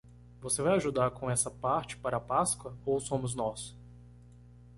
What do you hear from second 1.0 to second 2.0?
com essa parte